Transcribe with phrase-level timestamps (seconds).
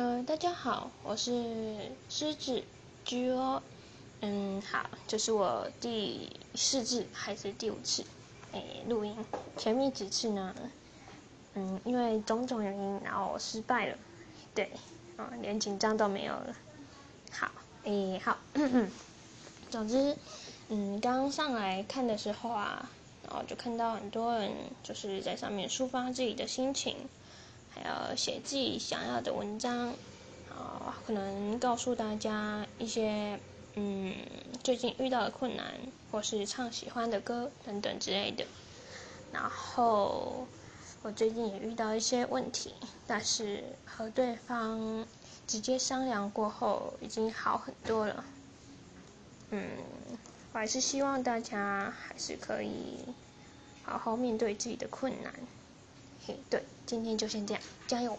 [0.00, 2.62] 嗯，大家好，我是狮子
[3.04, 3.60] 居哦。
[4.20, 8.04] 嗯，好，这是我第四次还是第五次
[8.52, 9.16] 诶录音？
[9.56, 10.54] 前面几次呢？
[11.54, 13.98] 嗯，因为种种原因，然后失败了。
[14.54, 14.70] 对，
[15.16, 16.56] 啊，连紧张都没有了。
[17.32, 17.50] 好，
[17.82, 18.38] 诶，好。
[19.68, 20.16] 总之，
[20.68, 22.88] 嗯，刚上来看的时候啊，
[23.28, 26.94] 然后就看到很多人就是在上面抒发自己的心情。
[27.80, 29.94] 还要写自己想要的文章，
[30.50, 33.38] 啊，可能告诉大家一些，
[33.74, 34.14] 嗯，
[34.64, 35.74] 最近遇到的困难，
[36.10, 38.44] 或是唱喜欢的歌等等之类的。
[39.32, 40.46] 然后
[41.02, 42.74] 我最近也遇到一些问题，
[43.06, 45.06] 但是和对方
[45.46, 48.24] 直接商量过后，已经好很多了。
[49.50, 49.70] 嗯，
[50.52, 53.04] 我还是希望大家还是可以
[53.84, 55.32] 好好面对自己的困难。
[56.50, 58.18] 对，今天就先这样，加油！